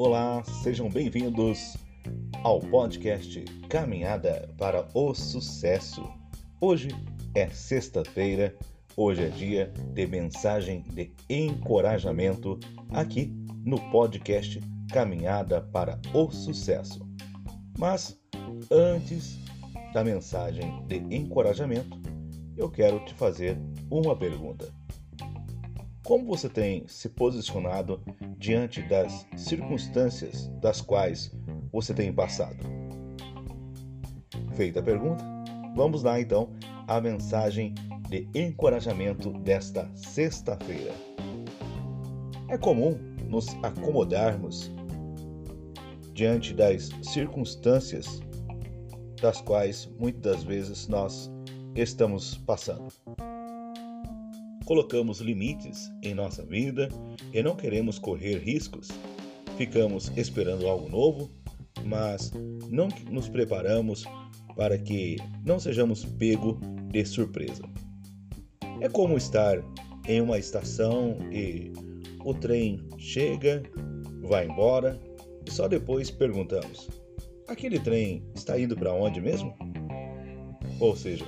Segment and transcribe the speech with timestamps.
[0.00, 1.76] Olá, sejam bem-vindos
[2.44, 6.08] ao podcast Caminhada para o Sucesso.
[6.60, 6.90] Hoje
[7.34, 8.56] é sexta-feira,
[8.96, 13.34] hoje é dia de mensagem de encorajamento aqui
[13.64, 14.60] no podcast
[14.92, 17.04] Caminhada para o Sucesso.
[17.76, 18.16] Mas
[18.70, 19.36] antes
[19.92, 22.00] da mensagem de encorajamento,
[22.56, 23.58] eu quero te fazer
[23.90, 24.77] uma pergunta.
[26.08, 28.00] Como você tem se posicionado
[28.38, 31.30] diante das circunstâncias das quais
[31.70, 32.56] você tem passado?
[34.54, 35.22] Feita a pergunta,
[35.76, 36.48] vamos lá então
[36.86, 37.74] à mensagem
[38.08, 40.94] de encorajamento desta sexta-feira.
[42.48, 44.72] É comum nos acomodarmos
[46.14, 48.22] diante das circunstâncias
[49.20, 51.30] das quais muitas vezes nós
[51.76, 52.88] estamos passando
[54.68, 56.90] colocamos limites em nossa vida
[57.32, 58.88] e não queremos correr riscos.
[59.56, 61.30] Ficamos esperando algo novo,
[61.86, 62.30] mas
[62.68, 64.04] não nos preparamos
[64.54, 66.60] para que não sejamos pego
[66.92, 67.62] de surpresa.
[68.82, 69.58] É como estar
[70.06, 71.72] em uma estação e
[72.22, 73.62] o trem chega,
[74.20, 75.00] vai embora
[75.46, 76.90] e só depois perguntamos:
[77.48, 79.56] aquele trem está indo para onde mesmo?
[80.78, 81.24] Ou seja,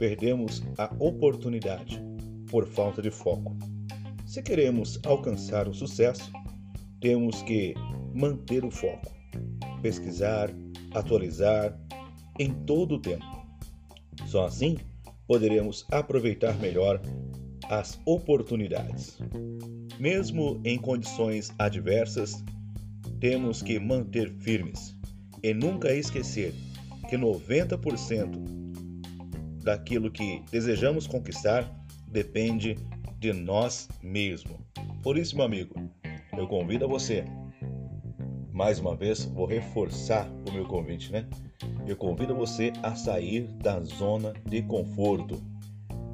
[0.00, 2.02] perdemos a oportunidade
[2.52, 3.56] por falta de foco.
[4.26, 6.30] Se queremos alcançar o sucesso,
[7.00, 7.72] temos que
[8.14, 9.10] manter o foco,
[9.80, 10.50] pesquisar,
[10.92, 11.74] atualizar
[12.38, 13.24] em todo o tempo.
[14.26, 14.76] Só assim
[15.26, 17.00] poderemos aproveitar melhor
[17.70, 19.18] as oportunidades.
[19.98, 22.44] Mesmo em condições adversas,
[23.18, 24.94] temos que manter firmes
[25.42, 26.52] e nunca esquecer
[27.08, 28.52] que 90%
[29.62, 31.81] daquilo que desejamos conquistar
[32.12, 32.76] depende
[33.18, 34.56] de nós mesmos.
[35.02, 35.74] Por isso, meu amigo,
[36.36, 37.24] eu convido a você.
[38.52, 41.26] Mais uma vez, vou reforçar o meu convite, né?
[41.86, 45.42] Eu convido você a sair da zona de conforto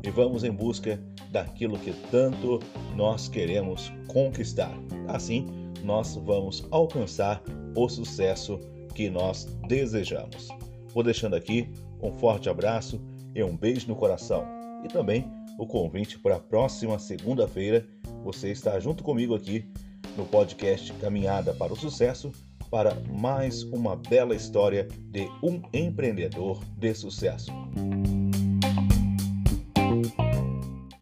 [0.03, 1.00] e vamos em busca
[1.31, 2.60] daquilo que tanto
[2.94, 4.72] nós queremos conquistar.
[5.09, 5.47] Assim,
[5.82, 7.42] nós vamos alcançar
[7.75, 8.59] o sucesso
[8.94, 10.48] que nós desejamos.
[10.94, 11.69] Vou deixando aqui
[12.00, 13.00] um forte abraço
[13.34, 14.44] e um beijo no coração.
[14.84, 15.25] E também
[15.58, 17.86] o convite para a próxima segunda-feira.
[18.24, 19.70] Você está junto comigo aqui
[20.16, 22.32] no podcast Caminhada para o Sucesso
[22.70, 27.50] para mais uma bela história de um empreendedor de sucesso.